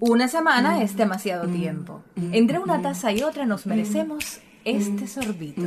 [0.00, 2.02] Una semana es demasiado tiempo.
[2.32, 5.62] Entre una taza y otra nos merecemos este sorbito.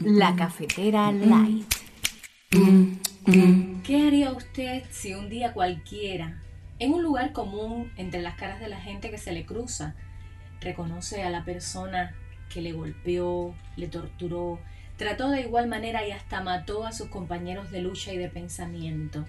[0.00, 1.66] La cafetera light.
[3.84, 6.42] ¿Qué haría usted si un día cualquiera,
[6.78, 9.94] en un lugar común entre las caras de la gente que se le cruza,
[10.60, 12.14] reconoce a la persona
[12.48, 14.58] que le golpeó, le torturó,
[14.96, 19.26] trató de igual manera y hasta mató a sus compañeros de lucha y de pensamiento?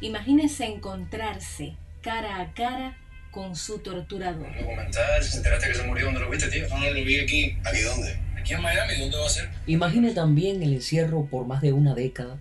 [0.00, 2.96] Imagínese encontrarse cara a cara
[3.30, 4.48] con su torturador.
[4.56, 6.68] documental, si te enteraste que se murió, ¿dónde lo viste, tío?
[6.68, 7.56] No, lo vi aquí.
[7.64, 8.18] ¿Aquí dónde?
[8.36, 9.50] Aquí en Miami, ¿dónde va a ser?
[9.66, 12.38] Imagine también el encierro por más de una década,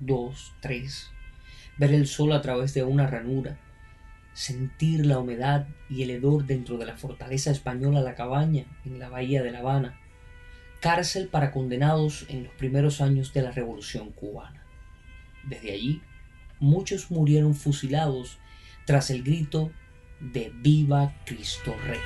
[0.00, 1.08] dos, tres,
[1.78, 3.56] ver el sol a través de una ranura,
[4.34, 9.08] sentir la humedad y el hedor dentro de la fortaleza española La Cabaña en la
[9.08, 9.98] bahía de La Habana,
[10.80, 14.62] cárcel para condenados en los primeros años de la Revolución cubana.
[15.44, 16.02] Desde allí,
[16.58, 18.38] muchos murieron fusilados
[18.84, 19.70] tras el grito
[20.20, 22.00] de Viva Cristo Rey.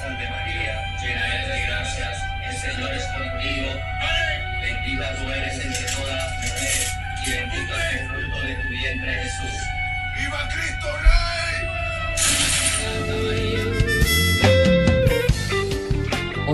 [0.00, 3.72] Salve María, llena eres de gracias, el Señor es contigo.
[4.60, 6.92] Bendita tú eres entre todas las mujeres,
[7.26, 9.56] y bendito es el fruto de tu vientre Jesús.
[10.18, 12.16] ¡Viva Cristo Rey!
[12.16, 13.81] Santa María.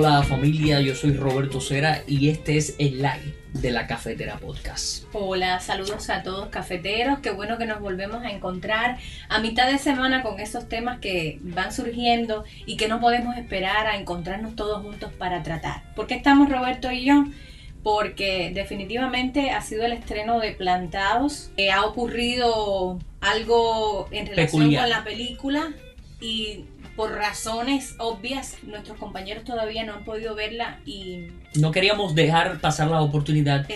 [0.01, 5.03] Hola familia, yo soy Roberto Cera y este es el live de la Cafetera Podcast.
[5.13, 9.77] Hola, saludos a todos cafeteros, qué bueno que nos volvemos a encontrar a mitad de
[9.79, 14.83] semana con esos temas que van surgiendo y que no podemos esperar a encontrarnos todos
[14.83, 15.93] juntos para tratar.
[15.97, 17.25] ¿Por qué estamos Roberto y yo?
[17.83, 24.83] Porque definitivamente ha sido el estreno de Plantados, Eh, ha ocurrido algo en relación Peculiar.
[24.85, 25.73] con la película
[26.21, 26.67] y
[26.99, 32.89] por razones obvias nuestros compañeros todavía no han podido verla y No queríamos dejar pasar
[32.89, 33.67] la oportunidad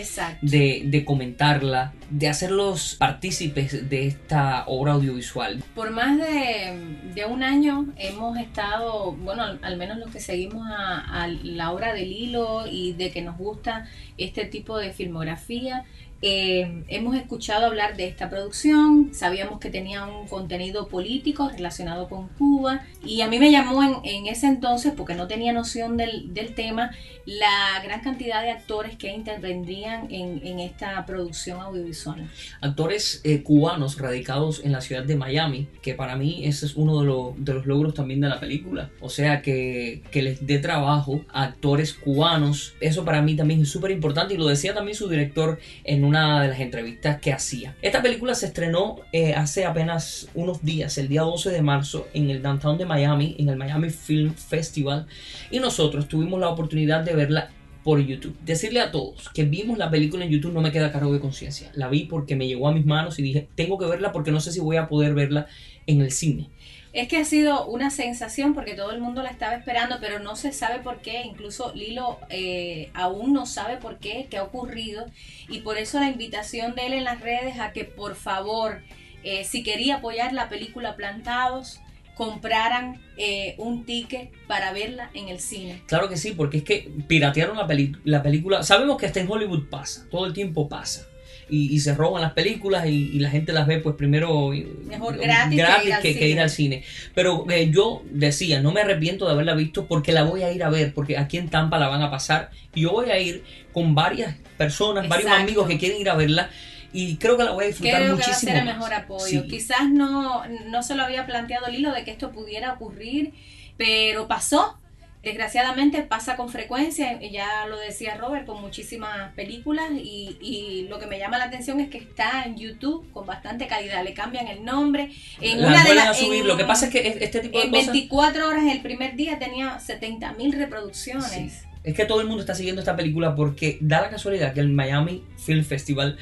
[0.42, 5.62] de, de comentarla, de hacerlos partícipes de esta obra audiovisual.
[5.74, 6.78] Por más de,
[7.14, 11.72] de un año hemos estado, bueno, al, al menos los que seguimos a, a la
[11.72, 13.88] obra del hilo y de que nos gusta
[14.18, 15.84] este tipo de filmografía,
[16.24, 22.28] eh, hemos escuchado hablar de esta producción, sabíamos que tenía un contenido político relacionado con
[22.28, 26.32] Cuba y a mí me llamó en, en ese entonces, porque no tenía noción del,
[26.32, 26.92] del tema,
[27.26, 32.28] la gran cantidad de actores que intervendrían en, en esta producción audiovisual.
[32.60, 37.00] Actores eh, cubanos radicados en la ciudad de Miami, que para mí ese es uno
[37.00, 38.90] de, los- de los logros también de la película.
[39.00, 43.68] O sea, que, que les dé trabajo a actores cubanos, eso para mí también es
[43.70, 47.74] súper importante y lo decía también su director en una de las entrevistas que hacía.
[47.82, 52.30] Esta película se estrenó eh, hace apenas unos días, el día 12 de marzo, en
[52.30, 55.06] el downtown de Miami, en el Miami Film Festival,
[55.50, 57.50] y nosotros tuvimos la oportunidad de verla
[57.82, 58.36] por YouTube.
[58.44, 61.70] Decirle a todos que vimos la película en YouTube no me queda cargo de conciencia.
[61.74, 64.40] La vi porque me llegó a mis manos y dije, tengo que verla porque no
[64.40, 65.46] sé si voy a poder verla
[65.86, 66.48] en el cine.
[66.92, 70.36] Es que ha sido una sensación porque todo el mundo la estaba esperando, pero no
[70.36, 71.22] se sabe por qué.
[71.22, 75.06] Incluso Lilo eh, aún no sabe por qué, qué ha ocurrido.
[75.48, 78.82] Y por eso la invitación de él en las redes a que por favor,
[79.24, 81.80] eh, si quería apoyar la película Plantados,
[82.14, 85.82] compraran eh, un ticket para verla en el cine.
[85.86, 87.66] Claro que sí, porque es que piratearon la,
[88.04, 88.62] la película.
[88.62, 91.06] Sabemos que hasta en Hollywood pasa, todo el tiempo pasa.
[91.48, 94.66] Y, y se roban las películas y, y la gente las ve pues primero eh,
[94.86, 96.28] Mejor gratis que ir al que, que cine.
[96.28, 96.84] ir al cine.
[97.14, 100.62] Pero eh, yo decía, no me arrepiento de haberla visto porque la voy a ir
[100.64, 102.50] a ver, porque aquí en Tampa la van a pasar.
[102.74, 106.48] Y yo voy a ir con varias personas, varios amigos que quieren ir a verla.
[106.92, 108.52] Y creo que la voy a disfrutar Creo que va a muchísimo.
[108.52, 108.76] ser el más.
[108.76, 109.42] mejor apoyo.
[109.42, 109.48] Sí.
[109.48, 113.32] Quizás no, no se lo había planteado Lilo de que esto pudiera ocurrir,
[113.76, 114.78] pero pasó.
[115.22, 121.06] Desgraciadamente pasa con frecuencia, ya lo decía Robert, con muchísimas películas y, y lo que
[121.06, 124.64] me llama la atención es que está en YouTube con bastante calidad, le cambian el
[124.64, 125.12] nombre.
[125.40, 126.40] En La una de a subir.
[126.40, 127.86] en- Lo que pasa es que es- este tipo de en cosas.
[127.92, 131.30] 24 horas el primer día tenía 70 mil reproducciones.
[131.30, 131.50] Sí.
[131.84, 134.70] Es que todo el mundo está siguiendo esta película porque da la casualidad que el
[134.70, 136.16] Miami Film Festival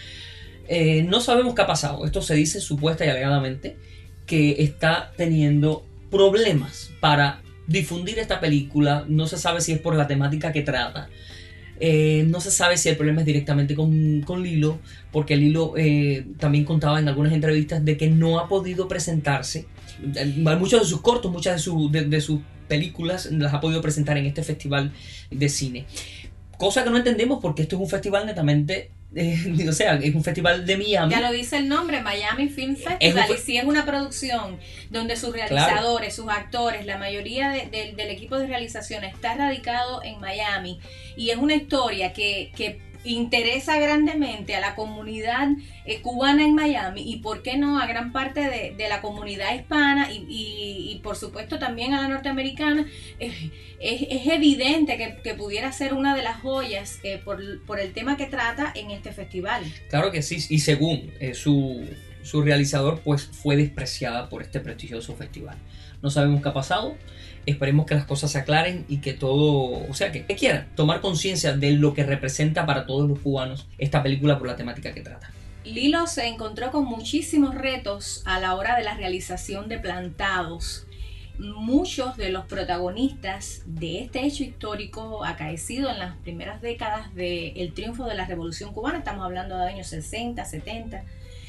[0.68, 2.04] eh, no sabemos qué ha pasado.
[2.06, 3.76] Esto se dice supuesta y alegadamente
[4.26, 9.04] que está teniendo problemas para difundir esta película.
[9.08, 11.08] No se sabe si es por la temática que trata.
[11.82, 14.80] Eh, no se sabe si el problema es directamente con, con Lilo,
[15.12, 19.66] porque Lilo eh, también contaba en algunas entrevistas de que no ha podido presentarse.
[20.58, 24.42] Muchos de sus cortos, muchas de- de sus películas las ha podido presentar en este
[24.42, 24.92] festival
[25.30, 25.86] de cine.
[26.58, 30.22] Cosa que no entendemos porque esto es un festival netamente, eh, o sea, es un
[30.22, 31.10] festival de Miami.
[31.12, 33.26] Ya lo dice el nombre, Miami Film Es Festival.
[33.34, 34.58] Y si es una producción
[34.90, 40.02] donde sus realizadores, sus actores, la mayoría de- de- del equipo de realización está radicado
[40.04, 40.78] en Miami
[41.16, 45.48] y es una historia que, que interesa grandemente a la comunidad
[45.86, 49.54] eh, cubana en Miami y por qué no a gran parte de, de la comunidad
[49.54, 52.86] hispana y, por supuesto también a la norteamericana,
[53.18, 53.32] es,
[53.80, 58.16] es evidente que, que pudiera ser una de las joyas eh, por, por el tema
[58.16, 59.62] que trata en este festival.
[59.88, 61.86] Claro que sí, y según eh, su,
[62.22, 65.56] su realizador, pues fue despreciada por este prestigioso festival.
[66.02, 66.96] No sabemos qué ha pasado,
[67.46, 71.00] esperemos que las cosas se aclaren y que todo, o sea, que, que quieran tomar
[71.00, 75.00] conciencia de lo que representa para todos los cubanos esta película por la temática que
[75.00, 75.30] trata.
[75.64, 80.86] Lilo se encontró con muchísimos retos a la hora de la realización de plantados.
[81.38, 88.04] Muchos de los protagonistas de este hecho histórico acaecido en las primeras décadas del triunfo
[88.04, 91.04] de la Revolución Cubana, estamos hablando de años 60, 70,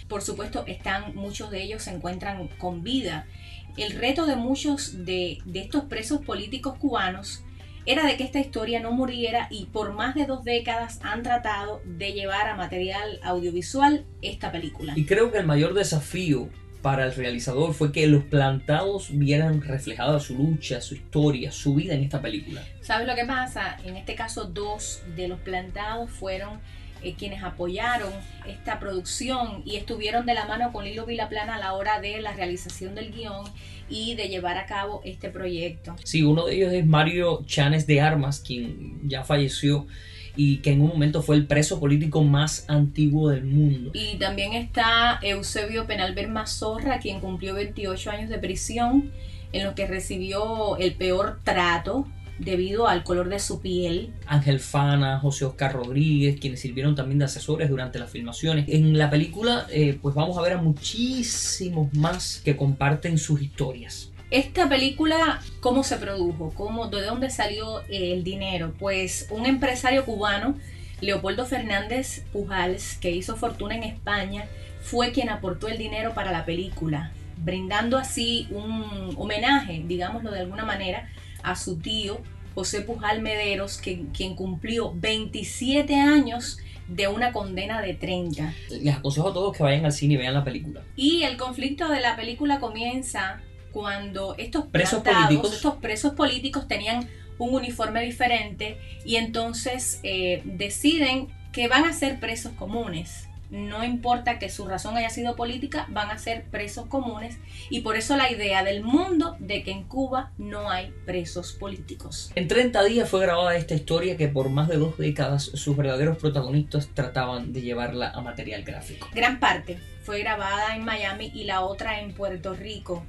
[0.08, 3.28] por supuesto están, muchos de ellos se encuentran con vida.
[3.78, 7.44] El reto de muchos de, de estos presos políticos cubanos
[7.86, 11.82] era de que esta historia no muriera y por más de dos décadas han tratado
[11.86, 14.94] de llevar a material audiovisual esta película.
[14.96, 16.50] Y creo que el mayor desafío
[16.82, 21.94] para el realizador fue que los plantados vieran reflejada su lucha, su historia, su vida
[21.94, 22.64] en esta película.
[22.82, 23.78] ¿Sabes lo que pasa?
[23.84, 26.60] En este caso, dos de los plantados fueron
[27.04, 28.12] eh, quienes apoyaron
[28.48, 32.34] esta producción y estuvieron de la mano con Lilo Vilaplana a la hora de la
[32.34, 33.46] realización del guion
[33.90, 35.96] y de llevar a cabo este proyecto.
[36.04, 39.88] Sí, uno de ellos es Mario Chanes de Armas, quien ya falleció
[40.36, 43.92] y que en un momento fue el preso político más antiguo del mundo.
[43.94, 49.12] Y también está Eusebio Penalver Mazorra, quien cumplió 28 años de prisión,
[49.52, 52.08] en lo que recibió el peor trato
[52.44, 54.14] debido al color de su piel.
[54.26, 58.66] Ángel Fana, José Oscar Rodríguez, quienes sirvieron también de asesores durante las filmaciones.
[58.68, 64.12] En la película, eh, pues vamos a ver a muchísimos más que comparten sus historias.
[64.32, 66.54] Esta película, ¿cómo se produjo?
[66.56, 68.74] ¿Cómo, ¿De dónde salió el dinero?
[68.80, 70.56] Pues un empresario cubano,
[71.02, 74.46] Leopoldo Fernández Pujals, que hizo fortuna en España,
[74.82, 77.12] fue quien aportó el dinero para la película,
[77.44, 81.10] brindando así un homenaje, digámoslo de alguna manera,
[81.44, 82.20] a su tío
[82.56, 86.58] José Pujal Mederos, que, quien cumplió 27 años
[86.88, 88.54] de una condena de 30.
[88.82, 90.82] Les aconsejo a todos que vayan al cine y vean la película.
[90.96, 93.42] Y el conflicto de la película comienza
[93.72, 95.54] cuando estos Presos políticos.
[95.54, 97.08] estos presos políticos tenían
[97.38, 103.28] un uniforme diferente y entonces eh, deciden que van a ser presos comunes.
[103.52, 107.38] No importa que su razón haya sido política, van a ser presos comunes
[107.70, 112.32] y por eso la idea del mundo de que en Cuba no hay presos políticos.
[112.36, 116.18] En 30 días fue grabada esta historia que por más de dos décadas sus verdaderos
[116.18, 119.10] protagonistas trataban de llevarla a material gráfico.
[119.14, 123.04] Gran parte fue grabada en Miami y la otra en Puerto Rico.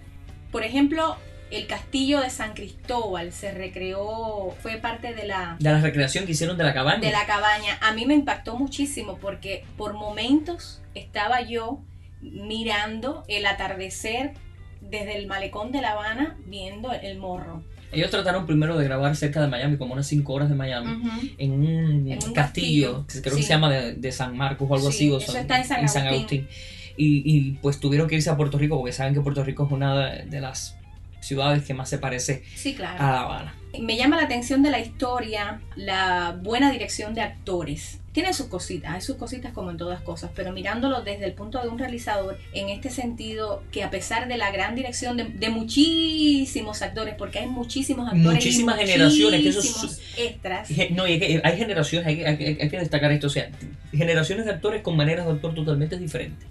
[0.50, 1.16] Por ejemplo,
[1.52, 6.32] el castillo de San Cristóbal se recreó, fue parte de la, De la recreación que
[6.32, 7.00] hicieron de la cabaña.
[7.00, 7.78] de la cabaña.
[7.80, 11.80] A mí me impactó muchísimo porque por momentos estaba yo
[12.20, 14.32] mirando el atardecer
[14.80, 17.62] desde el malecón de La Habana viendo el morro.
[17.92, 21.02] Ellos trataron primero de grabar cerca de Miami, como unas 5 horas de Miami.
[21.36, 24.74] En un, En un castillo, que creo que se llama de, de San Marcos o
[24.74, 25.10] algo Sí, así.
[25.12, 26.48] O eso San- está en San Agustín.
[26.96, 29.72] Y, y, pues tuvieron que irse a Puerto Rico porque saben que Puerto Rico es
[29.72, 30.76] una de las
[31.22, 33.02] ciudades que más se parece Sí, claro.
[33.02, 33.54] a La Habana.
[33.80, 37.98] Me llama la atención de la historia la buena dirección de actores.
[38.12, 41.62] Tiene sus cositas, hay sus cositas como en todas cosas, pero mirándolo desde el punto
[41.62, 45.48] de un realizador, en este sentido, que a pesar de la gran dirección de, de
[45.48, 50.68] muchísimos actores, porque hay muchísimos actores, y Muchísimas generaciones, que eso es- muchísimos extras.
[50.90, 53.48] No, y hay, que- hay generaciones, hay, que- hay hay que destacar esto, o sea,
[53.92, 56.46] generaciones de actores con maneras de actuar totalmente diferentes.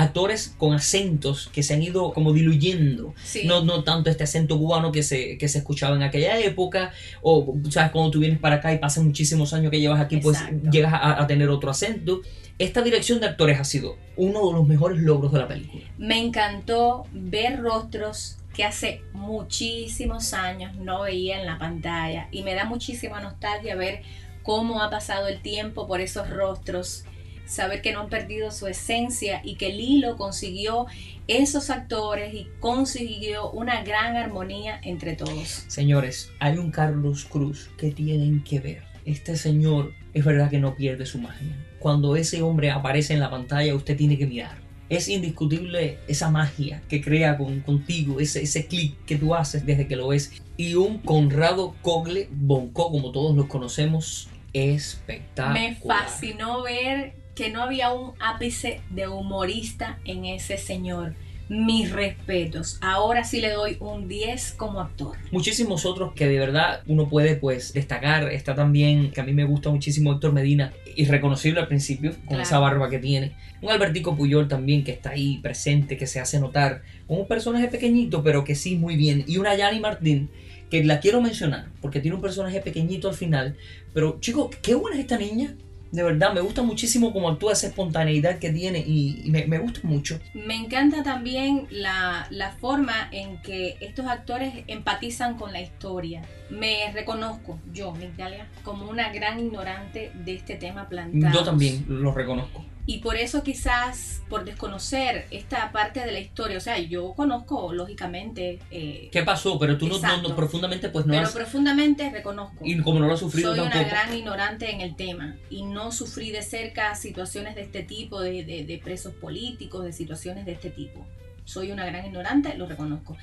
[0.00, 3.14] Actores con acentos que se han ido como diluyendo.
[3.24, 3.46] Sí.
[3.46, 7.54] No, no tanto este acento cubano que se, que se escuchaba en aquella época, o
[7.68, 10.70] sabes, cuando tú vienes para acá y pasan muchísimos años que llevas aquí, pues Exacto.
[10.70, 12.22] llegas a, a tener otro acento.
[12.58, 15.84] Esta dirección de actores ha sido uno de los mejores logros de la película.
[15.98, 22.54] Me encantó ver rostros que hace muchísimos años no veía en la pantalla y me
[22.54, 24.02] da muchísima nostalgia ver
[24.42, 27.04] cómo ha pasado el tiempo por esos rostros,
[27.48, 30.86] saber que no han perdido su esencia y que Lilo consiguió
[31.26, 35.64] esos actores y consiguió una gran armonía entre todos.
[35.66, 38.82] Señores, hay un Carlos Cruz que tienen que ver.
[39.04, 41.56] Este señor es verdad que no pierde su magia.
[41.78, 44.58] Cuando ese hombre aparece en la pantalla, usted tiene que mirar.
[44.90, 49.86] Es indiscutible esa magia que crea con, contigo, ese, ese clic que tú haces desde
[49.86, 50.42] que lo ves.
[50.56, 55.52] Y un Conrado Cogle Bonco, como todos los conocemos, espectacular.
[55.52, 61.14] Me fascinó ver que no había un ápice de humorista en ese señor.
[61.48, 62.78] Mis respetos.
[62.82, 65.16] Ahora sí le doy un 10 como actor.
[65.30, 68.24] Muchísimos otros que de verdad uno puede pues destacar.
[68.32, 70.72] Está también, que a mí me gusta muchísimo Héctor Medina.
[70.96, 72.42] irreconocible al principio, con Claro.
[72.42, 73.32] esa barba que tiene.
[73.62, 76.82] Un Albertico Puyol también que está ahí presente, que se hace notar.
[77.06, 79.24] Con un personaje pequeñito, pero que sí muy bien.
[79.28, 80.28] Y una Yani Martín,
[80.70, 83.56] que la quiero mencionar, porque tiene un personaje pequeñito al final.
[83.94, 85.54] Pero, chicos, qué buena es esta niña.
[85.90, 89.58] De verdad, me gusta muchísimo cómo actúa, esa espontaneidad que tiene y, y me, me
[89.58, 90.20] gusta mucho.
[90.34, 96.22] Me encanta también la, la forma en que estos actores empatizan con la historia.
[96.50, 101.34] Me reconozco, yo, Migdalia, como una gran ignorante de este tema plantado.
[101.34, 102.64] Yo también lo reconozco.
[102.90, 107.74] Y por eso quizás, por desconocer esta parte de la historia, o sea, yo conozco
[107.74, 109.58] lógicamente, eh, ¿Qué pasó?
[109.58, 111.34] Pero tú no, no- no- profundamente pues no pero has...
[111.34, 112.64] profundamente reconozco.
[112.64, 113.90] Y como no lo has sufrido Soy una tampoco.
[113.94, 118.42] gran ignorante en el tema y no sufrí de cerca situaciones de este tipo, de,
[118.44, 121.06] de- de presos políticos, de situaciones de este tipo.
[121.44, 123.18] Soy una gran ignorante, lo reconozco.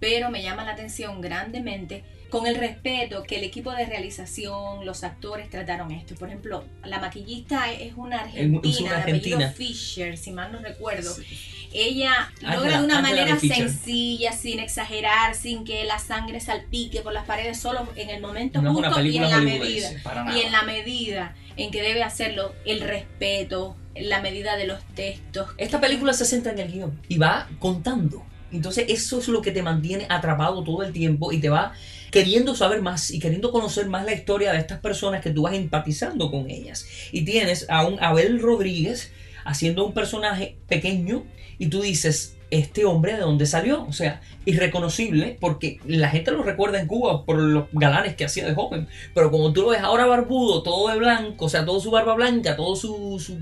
[0.00, 5.04] Pero me llama la atención grandemente con el respeto que el equipo de realización, los
[5.04, 6.14] actores trataron esto.
[6.16, 9.52] Por ejemplo, la maquillista es una argentina, Es una de apellido argentina.
[9.52, 11.14] Fisher, si mal no recuerdo.
[11.14, 11.24] Sí.
[11.72, 16.40] Ella Ángela- logra de una Ángela manera de sencilla, sin exagerar, sin que la sangre
[16.40, 19.90] salpique por las paredes, solo en el momento No justo y en la medida.
[20.34, 25.50] Y en la medida en que debe hacerlo, el respeto, la medida de los textos.
[25.58, 28.24] Esta película se centra en el guion y va contando.
[28.52, 31.72] Entonces eso es lo que te mantiene atrapado todo el tiempo y te va
[32.10, 35.54] queriendo saber más y queriendo conocer más la historia de estas personas que tú vas
[35.54, 36.86] empatizando con ellas.
[37.12, 39.12] Y tienes a un Abel Rodríguez
[39.44, 41.24] haciendo un personaje pequeño
[41.58, 46.42] y tú dices, este hombre de dónde salió, o sea, irreconocible porque la gente lo
[46.44, 49.80] recuerda en Cuba por los galanes que hacía de joven, pero como tú lo ves
[49.80, 53.36] ahora barbudo, todo de blanco, o sea, todo su barba blanca, todo su, su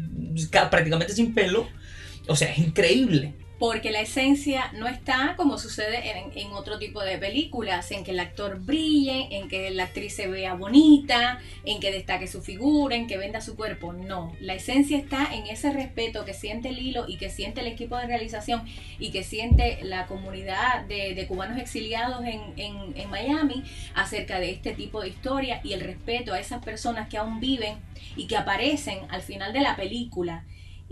[0.50, 1.68] ca- prácticamente sin pelo,
[2.28, 3.34] o sea, es increíble.
[3.66, 8.10] Porque la esencia no está como sucede en, en otro tipo de películas, en que
[8.10, 12.94] el actor brille, en que la actriz se vea bonita, en que destaque su figura,
[12.94, 13.94] en que venda su cuerpo.
[13.94, 17.68] No, la esencia está en ese respeto que siente el hilo y que siente el
[17.68, 18.66] equipo de realización
[18.98, 24.50] y que siente la comunidad de, de cubanos exiliados en, en- en Miami acerca de
[24.50, 27.76] este tipo de historia y el respeto a esas personas que aún viven
[28.14, 30.44] y que aparecen al final de la película.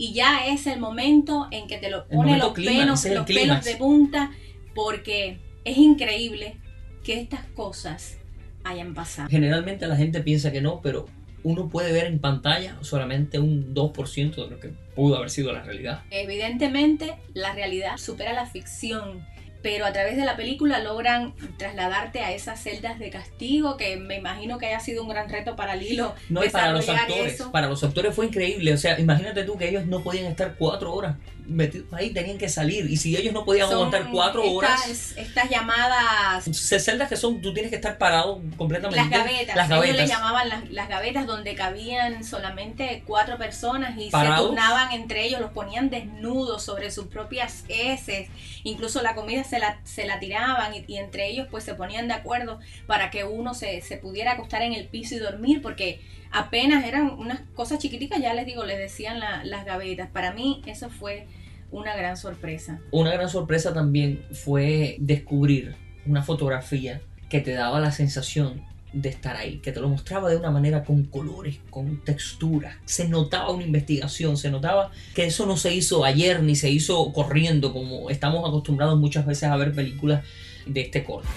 [0.02, 3.76] Y ya es el momento en que te lo pone los, pelos, los pelos de
[3.76, 4.32] punta
[4.74, 6.56] porque es increíble
[7.04, 8.18] que estas cosas
[8.64, 9.28] hayan pasado.
[9.28, 11.06] Generalmente la gente piensa que no, pero
[11.44, 15.62] uno puede ver en pantalla solamente un 2% de lo que pudo haber sido la
[15.62, 16.02] realidad.
[16.10, 19.24] Evidentemente la realidad supera la ficción,
[19.62, 24.16] pero a través de la película logran trasladarte a esas celdas de castigo que me
[24.16, 27.52] imagino que haya sido un gran reto para Lilo No, y para los actores, eso.
[27.52, 28.72] para los actores fue increíble.
[28.72, 32.48] O sea, imagínate tú que ellos no podían estar cuatro horas metidos ahí, tenían que
[32.48, 32.90] salir.
[32.90, 37.52] Y si ellos no podían Son aguantar cuatro horas, estas, llamadas celdas que son, tú
[37.52, 38.96] tienes que estar parado completamente.
[39.00, 40.08] Las gavetas, Las ellos le gavetas.
[40.08, 44.40] llamaban las, las gavetas donde cabían solamente cuatro personas y Parados.
[44.40, 48.28] se turnaban entre ellos, los ponían desnudos sobre sus propias heces,
[48.64, 52.08] incluso la comida se la, se la tiraban y, y entre ellos pues se ponían
[52.08, 56.00] de acuerdo para que uno se, se pudiera acostar en el piso y dormir porque
[56.30, 60.08] apenas eran unas cosas chiquiticas, ya les digo, les decían la- las gavetas.
[60.10, 61.26] Para mí eso fue
[61.72, 62.80] una gran sorpresa.
[62.92, 65.74] Una gran sorpresa también fue descubrir
[66.06, 68.62] una fotografía que te daba la sensación
[68.92, 72.76] de estar ahí, que te lo mostraba de una manera con colores, con texturas.
[72.84, 77.10] Se notaba una investigación, se notaba que eso no se hizo ayer ni se hizo
[77.12, 80.24] corriendo como estamos acostumbrados muchas veces a ver películas
[80.66, 81.28] de este corte.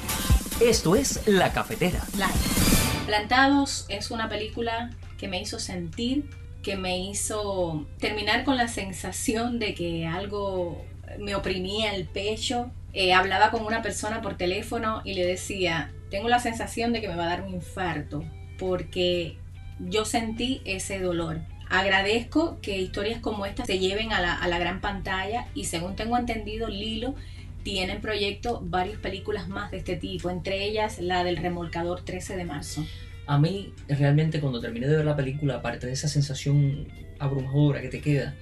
[0.62, 2.04] Esto es La Cafetera.
[2.14, 3.06] Live.
[3.06, 6.30] Plantados es una película que me hizo sentir,
[6.66, 10.84] que me hizo terminar con la sensación de que algo
[11.20, 12.72] me oprimía el pecho.
[12.92, 17.08] Eh, hablaba con una persona por teléfono y le decía, tengo la sensación de que
[17.08, 18.24] me va a dar un infarto
[18.58, 19.38] porque
[19.80, 21.42] yo sentí ese dolor.
[21.70, 25.96] Agradezco que historias como esta se lleven a la, a la gran pantalla y según
[25.96, 27.14] tengo entendido, Lilo
[27.62, 32.38] tiene en proyecto varias películas más de este tipo, entre ellas la del remolcador 13
[32.38, 32.84] de marzo.
[33.28, 36.88] A mí, realmente, cuando terminé de ver la película, aparte de esa sensación
[37.20, 38.36] abrumadora que te queda,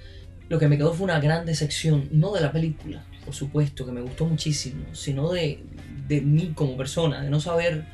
[0.50, 3.92] lo que me quedó fue una gran decepción, no de la película, por supuesto, que
[3.94, 5.63] me gustó muchísimo, sino de,
[6.08, 7.86] de mí como persona, de no saber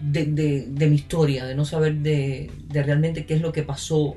[0.00, 0.26] de,
[0.68, 4.16] de- mi historia, de no saber de, de realmente qué es lo que pasó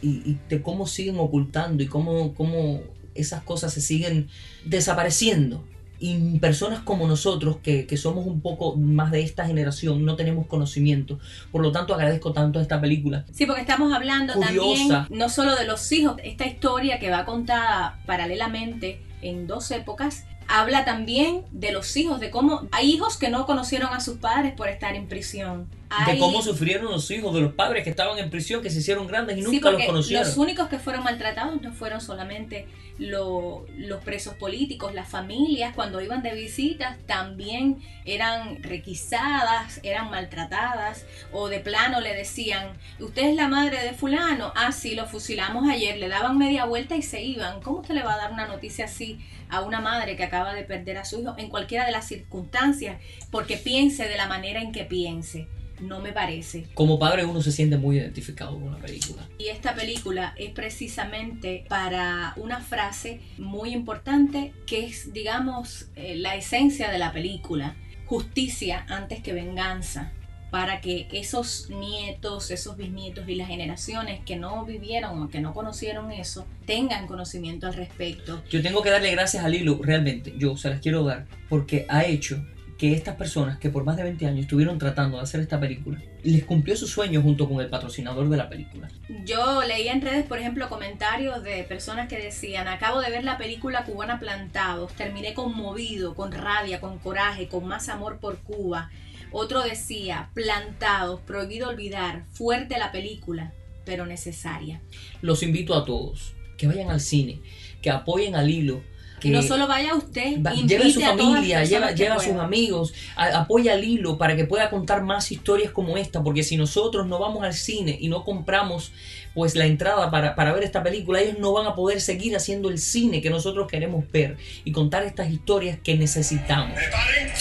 [0.00, 2.80] y, y de cómo siguen ocultando y cómo, cómo
[3.14, 4.28] esas cosas se siguen
[4.64, 5.64] desapareciendo.
[5.98, 10.46] Y personas como nosotros, que, que somos un poco más de esta generación, no tenemos
[10.46, 11.18] conocimiento.
[11.52, 13.24] Por lo tanto, agradezco tanto esta película.
[13.32, 14.54] Sí, porque estamos hablando Curiosa.
[14.54, 20.24] también no solo de los hijos, esta historia que va contada paralelamente en dos épocas,
[20.48, 24.52] habla también de los hijos, de cómo hay hijos que no conocieron a sus padres
[24.54, 25.68] por estar en prisión.
[26.06, 29.06] De cómo sufrieron los hijos de los padres que estaban en prisión, que se hicieron
[29.06, 30.26] grandes y Sí, nunca los conocieron.
[30.26, 32.66] Los únicos que fueron maltratados no fueron solamente
[32.98, 41.04] lo- los presos políticos, las familias cuando iban de visitas también eran requisadas, eran maltratadas
[41.32, 45.68] o de plano le decían, usted es la madre de fulano, ah sí, lo fusilamos
[45.68, 47.60] ayer, le daban media vuelta y se iban.
[47.60, 49.18] ¿Cómo usted le va a dar una noticia así
[49.50, 52.98] a una madre que acaba de perder a su hijo en cualquiera de las circunstancias?
[53.30, 55.46] Porque piense de la manera en que piense.
[55.80, 56.66] No me parece.
[56.74, 59.28] Como padre uno se siente muy identificado con la película.
[59.38, 66.36] Y esta película es precisamente para una frase muy importante que es, digamos, eh, la
[66.36, 67.76] esencia de la película.
[68.06, 70.12] Justicia antes que venganza.
[70.50, 75.52] Para que esos nietos, esos bisnietos y las generaciones que no vivieron o que no
[75.52, 78.42] conocieron eso, tengan conocimiento al respecto.
[78.48, 82.04] Yo tengo que darle gracias a Lilo, realmente, yo se las quiero dar, porque ha
[82.04, 82.42] hecho
[82.78, 86.02] que estas personas que por más de 20 años estuvieron tratando de hacer esta película,
[86.22, 88.88] les cumplió su sueño junto con el patrocinador de la película.
[89.24, 93.38] Yo leía en redes, por ejemplo, comentarios de personas que decían, acabo de ver la
[93.38, 98.90] película cubana Plantados, terminé conmovido, con rabia, con coraje, con más amor por Cuba.
[99.32, 103.52] Otro decía, Plantados, prohibido olvidar, fuerte la película,
[103.84, 104.82] pero necesaria.
[105.22, 107.40] Los invito a todos que vayan al cine,
[107.82, 108.82] que apoyen a Lilo,
[109.20, 112.36] que no solo vaya usted, va- invite lleve a su familia, lleva, lleva a sus
[112.36, 116.56] amigos, a- apoya a Lilo para que pueda contar más historias como esta, porque si
[116.56, 118.92] nosotros no vamos al cine y no compramos
[119.34, 122.70] pues la entrada para, para ver esta película, ellos no van a poder seguir haciendo
[122.70, 126.74] el cine que nosotros queremos ver y contar estas historias que necesitamos.
[126.74, 127.32] ¡Preparen!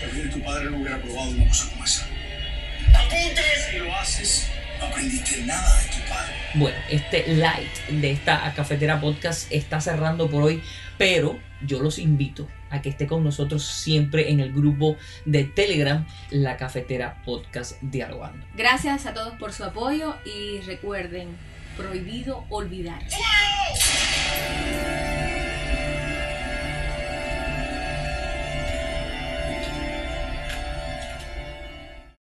[0.00, 2.06] Pero tu padre no hubiera probado una cosa como esa.
[2.94, 3.68] ¡Apuntes!
[3.70, 4.48] Si lo haces,
[4.82, 6.32] no aprendiste nada de tu padre.
[6.54, 10.62] Bueno, este light de esta cafetera podcast está cerrando por hoy,
[10.98, 16.06] pero yo los invito a que esté con nosotros siempre en el grupo de Telegram,
[16.30, 18.44] la cafetera podcast dialogando.
[18.54, 21.28] Gracias a todos por su apoyo y recuerden,
[21.76, 23.02] prohibido olvidar.